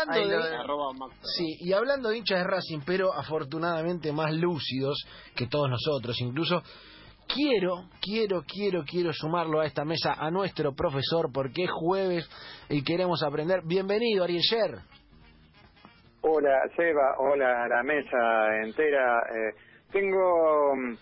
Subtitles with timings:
[0.00, 1.14] hablando de, lo- Arroba Max.
[1.36, 5.04] sí, y hablando de hinchas de Racing, pero afortunadamente más lúcidos
[5.36, 6.62] que todos nosotros, incluso
[7.28, 12.28] quiero, quiero, quiero, quiero sumarlo a esta mesa a nuestro profesor porque es jueves
[12.68, 13.60] y queremos aprender.
[13.64, 14.80] Bienvenido, Ariel Sher.
[16.22, 17.16] Hola, Seba.
[17.18, 19.18] Hola, la mesa entera.
[19.28, 19.54] Eh,
[19.90, 20.96] tengo mm,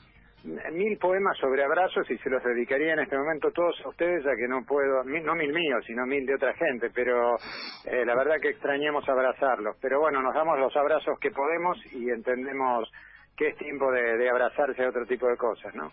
[0.44, 4.34] mil poemas sobre abrazos y se los dedicaría en este momento todos a ustedes, ya
[4.36, 7.36] que no puedo, no mil míos, sino mil de otra gente, pero
[7.84, 9.76] eh, la verdad que extrañemos abrazarlos.
[9.80, 12.90] Pero bueno, nos damos los abrazos que podemos y entendemos
[13.36, 15.90] que es tiempo de, de abrazarse a otro tipo de cosas, ¿no?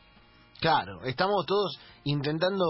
[0.59, 2.65] Claro, estamos todos intentando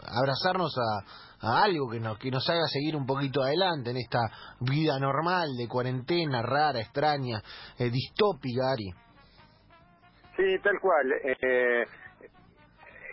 [0.00, 4.20] abrazarnos a, a algo que nos, que nos haga seguir un poquito adelante en esta
[4.60, 7.42] vida normal de cuarentena, rara, extraña,
[7.78, 9.03] eh, distópica, Ari.
[10.36, 11.12] Sí, tal cual.
[11.22, 11.84] Eh,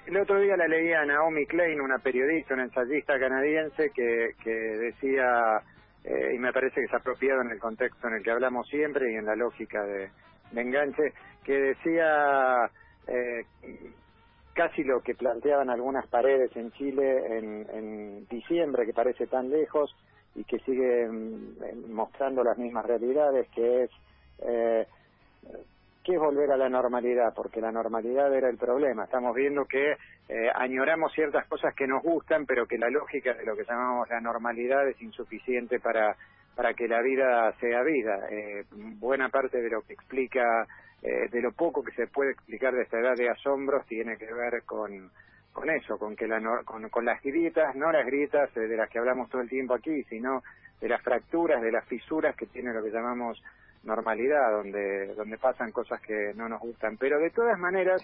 [0.07, 4.49] el otro día la leía a Naomi Klein, una periodista, una ensayista canadiense, que, que
[4.49, 5.61] decía,
[6.03, 9.11] eh, y me parece que es apropiado en el contexto en el que hablamos siempre
[9.11, 10.09] y en la lógica de,
[10.55, 12.69] enganche, que decía
[13.07, 13.45] eh,
[14.53, 19.95] casi lo que planteaban algunas paredes en Chile en, en diciembre, que parece tan lejos
[20.33, 23.91] y que sigue mm, mostrando las mismas realidades, que es...
[24.39, 24.87] Eh,
[26.03, 27.31] ¿Qué es volver a la normalidad?
[27.35, 29.03] Porque la normalidad era el problema.
[29.03, 29.91] Estamos viendo que
[30.29, 34.09] eh, añoramos ciertas cosas que nos gustan, pero que la lógica de lo que llamamos
[34.09, 36.15] la normalidad es insuficiente para,
[36.55, 38.27] para que la vida sea vida.
[38.31, 40.65] Eh, buena parte de lo que explica,
[41.03, 44.33] eh, de lo poco que se puede explicar de esta edad de asombros, tiene que
[44.33, 45.11] ver con,
[45.53, 48.89] con eso, con, que la, con, con las grietas, no las grietas eh, de las
[48.89, 50.41] que hablamos todo el tiempo aquí, sino
[50.79, 53.41] de las fracturas, de las fisuras que tiene lo que llamamos
[53.83, 56.97] normalidad, donde, donde pasan cosas que no nos gustan.
[56.97, 58.01] Pero de todas maneras,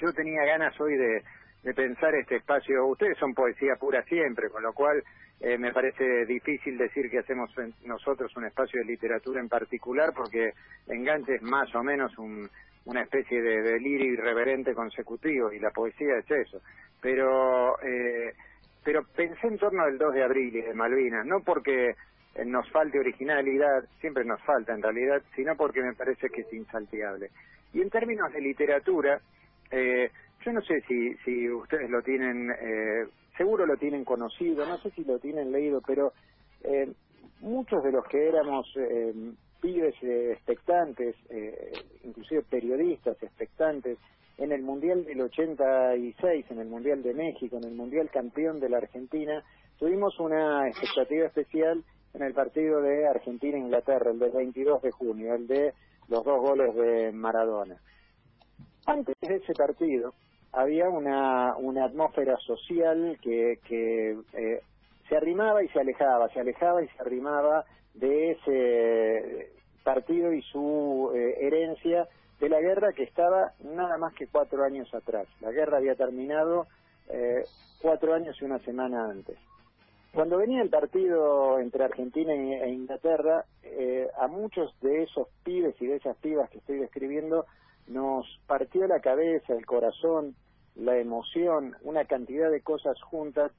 [0.00, 1.22] yo tenía ganas hoy de,
[1.62, 2.86] de pensar este espacio.
[2.86, 5.02] Ustedes son poesía pura siempre, con lo cual
[5.40, 10.12] eh, me parece difícil decir que hacemos en- nosotros un espacio de literatura en particular,
[10.14, 10.52] porque
[10.86, 12.48] Enganche es más o menos un-
[12.86, 16.60] una especie de delirio irreverente consecutivo, y la poesía es eso.
[17.00, 18.32] Pero, eh,
[18.84, 21.94] pero pensé en torno al 2 de abril y de Malvinas, no porque
[22.46, 27.30] nos falte originalidad, siempre nos falta en realidad, sino porque me parece que es insalteable.
[27.72, 29.20] Y en términos de literatura,
[29.70, 30.10] eh,
[30.44, 33.06] yo no sé si, si ustedes lo tienen, eh,
[33.36, 36.12] seguro lo tienen conocido, no sé si lo tienen leído, pero
[36.62, 36.92] eh,
[37.40, 39.12] muchos de los que éramos eh,
[39.60, 41.72] pibes eh, expectantes, eh,
[42.04, 43.98] inclusive periodistas expectantes,
[44.36, 48.68] en el Mundial del 86, en el Mundial de México, en el Mundial campeón de
[48.68, 49.42] la Argentina,
[49.78, 55.46] tuvimos una expectativa especial en el partido de Argentina-Inglaterra, el del 22 de junio, el
[55.46, 55.74] de
[56.08, 57.76] los dos goles de Maradona.
[58.86, 60.14] Antes de ese partido
[60.52, 64.60] había una, una atmósfera social que, que eh,
[65.08, 67.64] se arrimaba y se alejaba, se alejaba y se arrimaba
[67.94, 69.52] de ese
[69.82, 72.08] partido y su eh, herencia
[72.40, 75.26] de la guerra que estaba nada más que cuatro años atrás.
[75.40, 76.66] La guerra había terminado
[77.08, 77.44] eh,
[77.80, 79.38] cuatro años y una semana antes.
[80.14, 85.86] Cuando venía el partido entre Argentina e Inglaterra, eh, a muchos de esos pibes y
[85.86, 87.46] de esas pibas que estoy describiendo
[87.88, 90.36] nos partió la cabeza, el corazón,
[90.76, 93.50] la emoción, una cantidad de cosas juntas,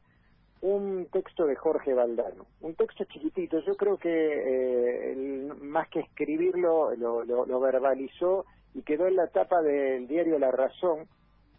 [0.61, 5.15] un texto de Jorge Valdano, un texto chiquitito, yo creo que eh,
[5.61, 11.07] más que escribirlo lo, lo- verbalizó y quedó en la tapa del diario La Razón,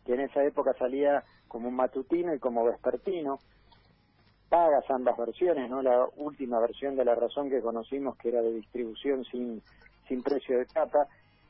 [0.07, 3.39] que en esa época salía como matutino y como vespertino,
[4.49, 8.53] pagas ambas versiones, no la última versión de La Razón que conocimos que era de
[8.53, 9.63] distribución sin,
[10.09, 11.07] sin precio de tapa,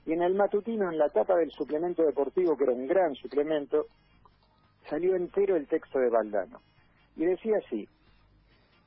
[0.07, 3.87] y en el matutino, en la tapa del suplemento deportivo, que era un gran suplemento,
[4.89, 6.61] salió entero el texto de Valdano.
[7.17, 7.89] Y decía así,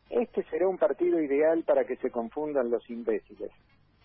[0.09, 3.51] este será un partido ideal para que se confundan los imbéciles.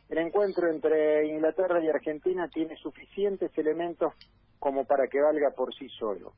[0.09, 4.12] El encuentro entre Inglaterra y Argentina tiene suficientes elementos
[4.59, 6.32] como para que valga por sí solo.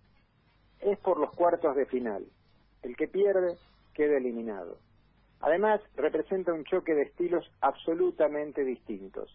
[0.81, 2.25] Es por los cuartos de final.
[2.83, 3.57] El que pierde
[3.95, 4.79] queda eliminado.
[5.41, 9.31] Además, representa un choque de estilos absolutamente distintos.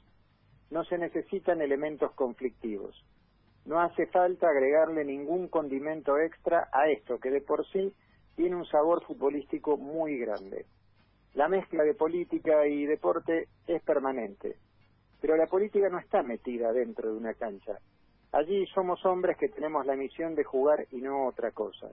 [0.69, 2.95] No se necesitan elementos conflictivos.
[3.65, 7.93] No hace falta agregarle ningún condimento extra a esto que de por sí
[8.35, 10.65] tiene un sabor futbolístico muy grande.
[11.33, 14.57] La mezcla de política y deporte es permanente,
[15.21, 17.77] pero la política no está metida dentro de una cancha.
[18.31, 21.91] Allí somos hombres que tenemos la misión de jugar y no otra cosa.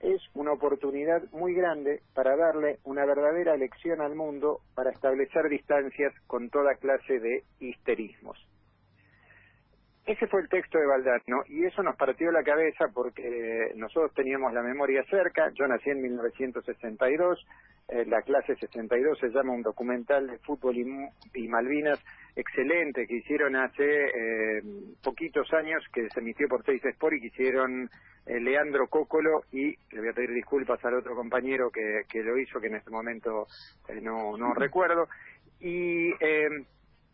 [0.00, 6.14] Es una oportunidad muy grande para darle una verdadera lección al mundo para establecer distancias
[6.26, 8.38] con toda clase de histerismos.
[10.06, 14.52] Ese fue el texto de Valdano y eso nos partió la cabeza porque nosotros teníamos
[14.52, 17.46] la memoria cerca, yo nací en 1962,
[17.88, 22.02] eh, la clase 62 se llama un documental de fútbol y, Malvinas
[22.34, 24.62] excelente que hicieron hace eh,
[25.02, 27.90] poquitos años que se emitió por Seis Sport y que hicieron
[28.26, 32.38] eh, Leandro Cócolo y le voy a pedir disculpas al otro compañero que, que lo
[32.38, 33.46] hizo que en este momento
[34.00, 35.08] no, no recuerdo.
[35.60, 36.12] Y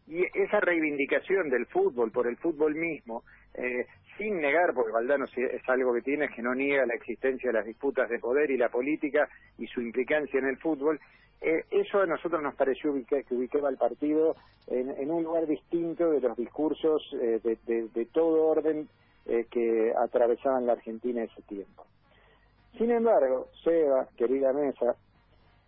[0.06, 3.24] y esa reivindicación del fútbol por el fútbol mismo,
[3.54, 3.86] eh,
[4.16, 7.66] sin negar, porque Valdano es algo que tiene, que no niega la existencia de las
[7.66, 11.00] disputas de poder y la política y su implicancia en el fútbol,
[11.40, 14.36] eh, eso a nosotros nos pareció que ubicaba al partido
[14.68, 18.88] en, un lugar distinto de los discursos eh, de, de, todo orden
[19.50, 21.84] que atravesaban la Argentina en ese tiempo.
[22.78, 24.94] Sin embargo, Seba, querida mesa,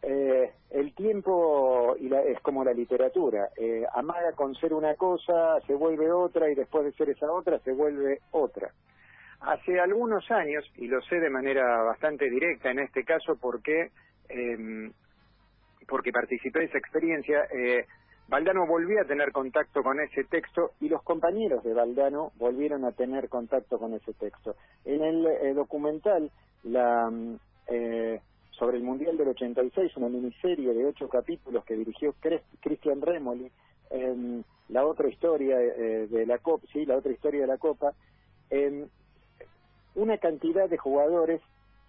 [0.02, 5.60] eh, el tiempo y la, es como la literatura, eh, amaga con ser una cosa,
[5.66, 8.70] se vuelve otra y después de ser esa otra se vuelve otra.
[9.40, 13.90] Hace algunos años, y lo sé de manera bastante directa en este caso porque,
[14.28, 14.90] eh,
[15.86, 17.86] porque participé de esa experiencia, eh,
[18.28, 22.92] Valdano volvió a tener contacto con ese texto y los compañeros de Valdano volvieron a
[22.92, 24.54] tener contacto con ese texto.
[24.84, 26.30] En el eh, documental,
[26.64, 27.10] la...
[27.68, 28.20] Eh,
[28.58, 32.14] sobre el Mundial del 86, una miniserie de ocho capítulos que dirigió
[32.60, 33.50] Cristian Remoli,
[33.90, 37.94] en la otra historia eh, de la Copa, sí, la otra historia de la Copa,
[39.94, 41.40] una cantidad de jugadores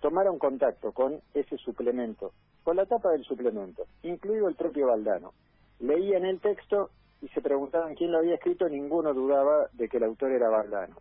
[0.02, 2.34] tomaron contacto con ese suplemento,
[2.64, 5.34] con la tapa del suplemento, incluido el propio Valdano.
[5.80, 6.90] Leían el texto
[7.22, 10.98] y se preguntaban quién lo había escrito, ninguno dudaba de que el autor era Valdano.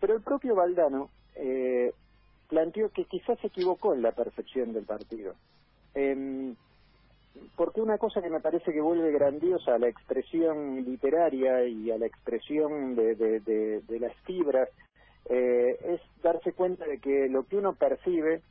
[0.00, 1.92] Pero el propio Valdano eh,
[2.48, 5.34] planteó que quizás se equivocó en la percepción del partido.
[5.94, 6.54] Eh,
[7.56, 11.98] porque una cosa que me parece que vuelve grandiosa a la expresión literaria y a
[11.98, 14.68] la expresión de, de, las fibras
[15.28, 18.42] eh, es darse cuenta de que lo que uno percibe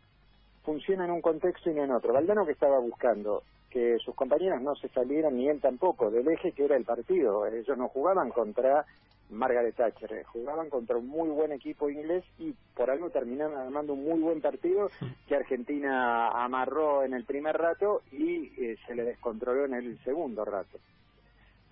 [0.64, 2.14] funciona en un contexto y no en otro.
[2.14, 6.52] Valdano que estaba buscando que sus compañeros no se salieran, ni él tampoco, del eje
[6.52, 7.46] que era el partido.
[7.46, 8.86] Ellos no jugaban contra
[9.30, 10.12] Margaret Thatcher.
[10.14, 14.20] Eh, jugaban contra un muy buen equipo inglés y por algo terminaron armando un muy
[14.20, 14.90] buen partido
[15.28, 20.46] que Argentina amarró en el primer rato y eh, se le descontroló en el segundo
[20.46, 20.78] rato.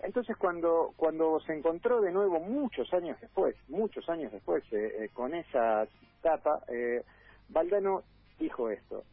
[0.00, 5.34] Entonces cuando cuando se encontró de nuevo muchos años después, muchos años después eh, con
[5.34, 5.86] esa
[6.20, 6.62] tapa,
[7.48, 8.02] Valdano
[8.38, 9.04] dijo esto: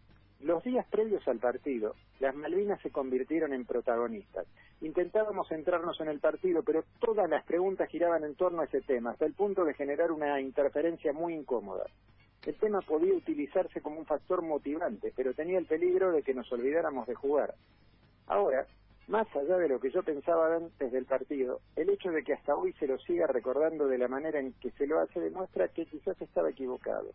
[0.41, 4.47] los días previos al partido, las Malvinas se convirtieron en protagonistas.
[4.79, 9.11] Intentábamos centrarnos en el partido, pero todas las preguntas giraban en torno a ese tema,
[9.11, 11.83] hasta el punto de generar una interferencia muy incómoda.
[12.45, 16.49] El tema podía utilizarse como un factor motivante, pero tenía el peligro de que nos
[16.53, 17.55] olvidáramos de jugar.
[18.27, 18.67] Ahora,
[19.07, 22.55] más allá de lo que yo pensaba antes del partido, el hecho de que hasta
[22.55, 25.85] hoy se lo siga recordando de la manera en que se lo hace demuestra que
[25.85, 27.11] quizás estaba equivocado.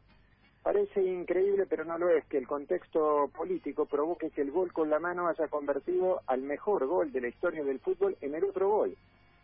[0.68, 4.90] Parece increíble, pero no lo es, que el contexto político provoque que el gol con
[4.90, 8.68] la mano haya convertido al mejor gol de la historia del fútbol en el otro
[8.68, 8.94] gol.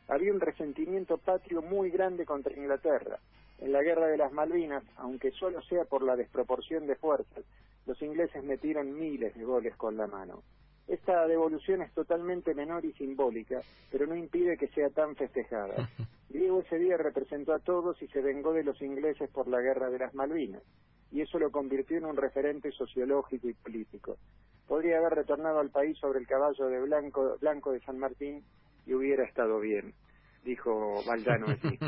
[0.08, 3.20] Había un resentimiento patrio muy grande contra Inglaterra.
[3.58, 7.42] En la guerra de las Malvinas, aunque solo sea por la desproporción de fuerzas,
[7.86, 10.42] los ingleses metieron miles de goles con la mano.
[10.88, 15.88] Esta devolución es totalmente menor y simbólica, pero no impide que sea tan festejada.
[16.28, 19.88] Diego ese día representó a todos y se vengó de los ingleses por la guerra
[19.88, 20.62] de las Malvinas
[21.14, 24.18] y eso lo convirtió en un referente sociológico y político.
[24.66, 28.42] Podría haber retornado al país sobre el caballo de Blanco, Blanco de San Martín
[28.84, 29.94] y hubiera estado bien,
[30.42, 31.78] dijo Valdano allí.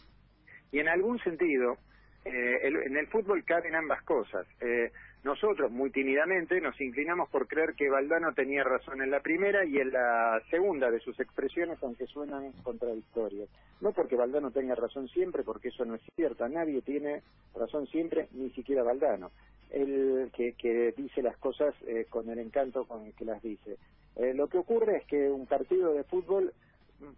[0.71, 1.77] y, en algún sentido,
[2.25, 4.45] eh, en el fútbol caben ambas cosas.
[4.59, 4.91] Eh,
[5.23, 9.77] nosotros, muy tímidamente, nos inclinamos por creer que Valdano tenía razón en la primera y
[9.77, 13.47] en la segunda de sus expresiones, aunque suenan contradictorias.
[13.81, 16.47] No porque Valdano tenga razón siempre, porque eso no es cierto.
[16.49, 17.21] Nadie tiene
[17.55, 19.29] razón siempre, ni siquiera Valdano.
[19.69, 23.77] El que, que dice las cosas eh, con el encanto con el que las dice.
[24.15, 26.51] Eh, lo que ocurre es que un partido de fútbol,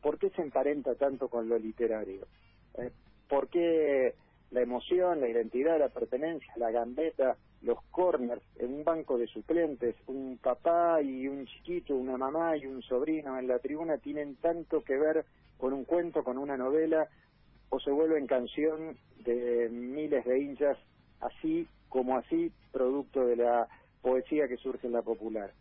[0.01, 2.27] ¿por qué se emparenta tanto con lo literario?
[2.77, 2.91] Eh,
[3.29, 4.13] ¿Por qué
[4.53, 9.95] la emoción, la identidad, la pertenencia, la gambeta, los corners en un banco de suplentes,
[10.05, 14.83] un papá y un chiquito, una mamá y un sobrino en la tribuna tienen tanto
[14.83, 15.25] que ver
[15.57, 17.07] con un cuento, con una novela,
[17.69, 18.95] o se vuelven canción
[19.25, 20.77] de miles de hinchas,
[21.19, 23.67] así como así, producto de la
[24.03, 25.51] poesía que surge en la popular.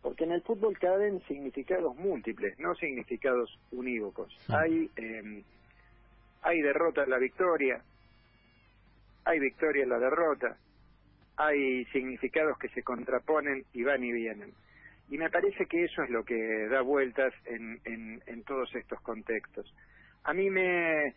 [0.00, 4.34] Porque en el fútbol caben significados múltiples, no significados unívocos.
[4.48, 5.42] Hay, eh,
[6.42, 7.82] hay derrota en la victoria,
[9.24, 10.56] hay victoria en la derrota,
[11.36, 14.52] hay significados que se contraponen y van y vienen.
[15.10, 19.72] Y me parece que eso es lo que da vueltas en, en, todos estos contextos.
[20.24, 21.14] A mí me,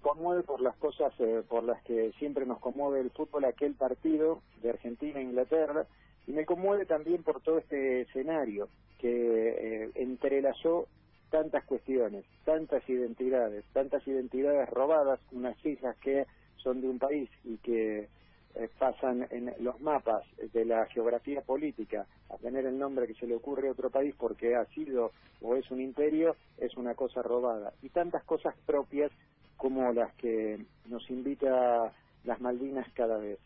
[0.00, 4.42] conmueve por las cosas eh, por las que siempre nos conmueve el fútbol aquel partido
[4.60, 5.86] de Argentina-Inglaterra
[6.26, 10.88] Y me conmueve también por todo este escenario que eh, entrelazó
[11.30, 16.26] tantas cuestiones, tantas identidades, tantas identidades robadas, unas islas que
[16.62, 18.08] son de un país y que
[18.54, 23.26] eh, pasan en los mapas de la geografía política a tener el nombre que se
[23.26, 27.22] le ocurre a otro país porque ha sido o es un imperio, es una cosa
[27.22, 27.72] robada.
[27.82, 29.12] Y tantas cosas propias
[29.56, 31.92] como las que nos invita
[32.24, 33.38] las Malvinas cada vez.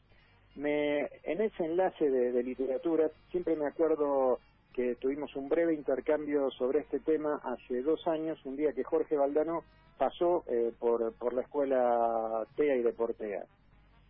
[0.54, 4.38] Me, en ese enlace de, literatura siempre me acuerdo
[4.74, 9.16] que tuvimos un breve intercambio sobre este tema hace dos años, un día que Jorge
[9.16, 9.64] Valdano
[9.98, 13.44] pasó eh, por, por la escuela TEA y de Portea.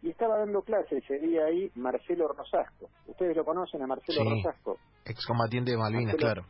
[0.03, 2.89] Y estaba dando clase ese día ahí Marcelo Rosasco.
[3.07, 4.79] ¿Ustedes lo conocen a Marcelo Rosasco?
[5.05, 6.43] Excombatiente de Malvinas, claro.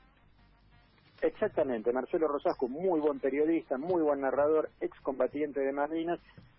[1.23, 6.19] Exactamente, Marcelo Rosasco, muy buen periodista, muy buen narrador, excombatiente de Malvinas,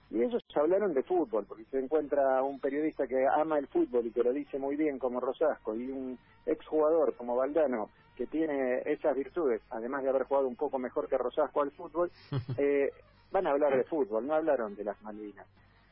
[0.10, 4.12] y ellos hablaron de fútbol, porque se encuentra un periodista que ama el fútbol y
[4.12, 9.15] que lo dice muy bien como Rosasco, y un exjugador como Valdano, que tiene esas
[9.15, 12.12] virtudes, además de haber jugado un poco mejor que Rosasco al fútbol,
[12.58, 12.91] eh,
[13.32, 15.48] van a hablar de fútbol, no hablaron de las Malvinas.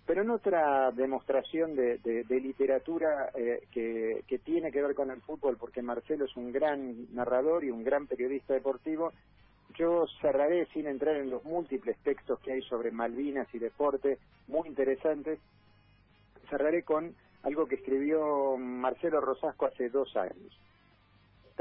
[0.06, 5.82] Pero en otra demostración de, literatura eh, que, tiene que ver con el fútbol, porque
[5.82, 9.14] Marcelo es un gran narrador y un gran periodista deportivo,
[9.78, 14.68] yo cerraré sin entrar en los múltiples textos que hay sobre Malvinas y deporte, muy
[14.68, 15.40] interesantes,
[16.50, 20.60] cerraré con algo que escribió Marcelo Rosasco hace dos años.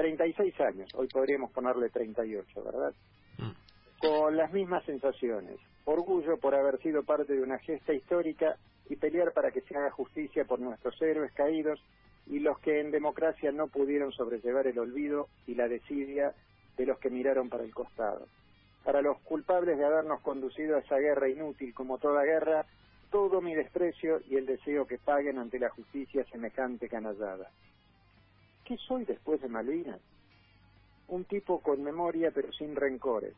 [0.01, 2.95] 36 años, hoy podríamos ponerle 38, ¿verdad?
[3.37, 3.51] Mm.
[3.99, 8.57] Con las mismas sensaciones, orgullo por haber sido parte de una gesta histórica
[8.89, 11.79] y pelear para que se haga justicia por nuestros héroes caídos
[12.27, 16.33] y los que en democracia no pudieron sobrellevar el olvido y la desidia
[16.79, 18.27] de los que miraron para el costado.
[18.83, 22.65] Para los culpables de habernos conducido a esa guerra inútil como toda guerra,
[23.11, 27.51] todo mi desprecio y el deseo que paguen ante la justicia semejante canallada.
[28.71, 30.01] ¿Qué soy después de Malvinas?
[31.09, 33.35] Un tipo con memoria pero sin rencores,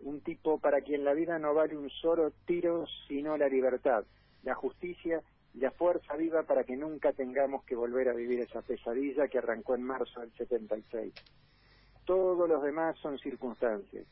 [0.00, 4.04] un tipo para quien la vida no vale un solo tiro sino la libertad,
[4.42, 5.22] la justicia
[5.54, 9.38] y la fuerza viva para que nunca tengamos que volver a vivir esa pesadilla que
[9.38, 11.14] arrancó en marzo del 76.
[12.04, 14.04] Todos los demás son circunstancias.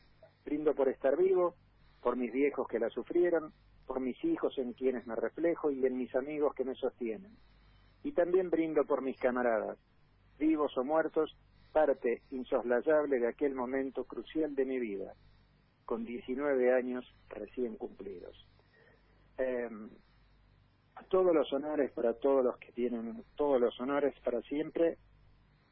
[0.45, 1.55] Brindo por estar vivo,
[2.01, 3.51] por mis viejos que la sufrieron,
[3.85, 7.35] por mis hijos en quienes me reflejo y en mis amigos que me sostienen.
[8.05, 9.77] Y también brindo por mis camaradas,
[10.43, 11.33] vivos o muertos,
[11.71, 15.13] parte insoslayable de aquel momento crucial de mi vida
[15.85, 18.35] con 19 años recién cumplidos.
[19.37, 19.89] Em,
[21.07, 24.97] todos los honores para todos los que tienen, todos los honores para siempre,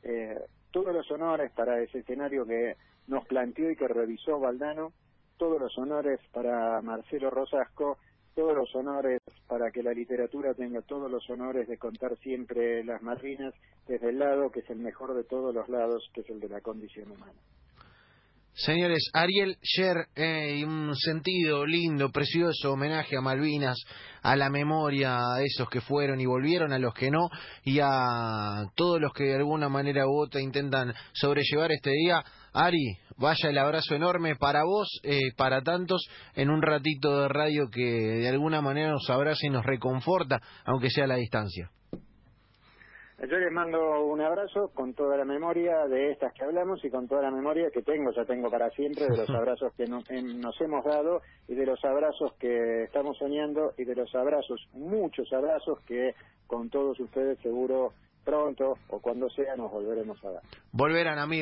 [0.04, 0.40] eh,
[0.72, 4.94] todos los honores para ese escenario que nos planteó y que revisó Valdano,
[5.38, 7.98] todos los honores para Marcelo Rosasco,
[8.36, 13.02] todos los honores para que la literatura tenga todos los honores de contar siempre las
[13.02, 13.54] marinas
[13.88, 16.50] desde el lado que es el mejor de todos los lados, que es el de
[16.50, 17.40] la condición humana.
[18.54, 23.82] Señores, Ariel Sher, eh, un sentido lindo, precioso homenaje a Malvinas,
[24.22, 27.30] a la memoria a esos que fueron y volvieron, a los que no,
[27.64, 32.24] y a todos los que de alguna manera u otra intentan sobrellevar este día.
[32.54, 37.70] Ari, vaya el abrazo enorme para vos, eh, para tantos, en un ratito de radio
[37.72, 41.72] que de alguna manera nos abraza y nos reconforta, aunque sea a la distancia.
[43.22, 47.08] Yo les mando un abrazo con toda la memoria de estas que hablamos y con
[47.08, 50.60] toda la memoria que tengo, ya tengo para siempre, de los abrazos que nos, nos
[50.60, 55.80] hemos dado y de los abrazos que estamos soñando y de los abrazos, muchos abrazos
[55.86, 56.16] que
[56.48, 57.94] con todos ustedes seguro
[58.24, 60.44] pronto o cuando sea nos volveremos a dar.
[60.72, 61.40] Volverán amigos.